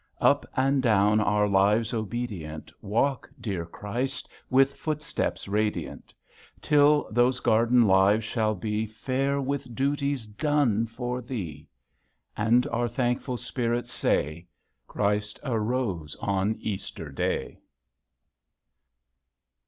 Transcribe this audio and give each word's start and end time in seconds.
Up 0.19 0.47
and 0.55 0.81
down 0.81 1.19
our 1.19 1.47
lives 1.47 1.93
obedient 1.93 2.71
Walk, 2.81 3.29
dear 3.39 3.67
Christ, 3.67 4.27
with 4.49 4.73
footsteps 4.73 5.47
radiant. 5.47 6.11
Till 6.59 7.07
those 7.11 7.39
garden 7.39 7.85
lives 7.85 8.23
shall 8.23 8.55
be 8.55 8.87
Fair 8.87 9.39
with 9.39 9.75
duties 9.75 10.25
done 10.25 10.87
for 10.87 11.21
Thee; 11.21 11.67
And 12.35 12.65
our 12.69 12.87
thankful 12.87 13.37
spirits 13.37 13.91
say, 13.91 14.47
Christ 14.87 15.39
arose 15.43 16.15
on 16.19 16.55
Easter 16.59 17.11
Day. 17.11 17.59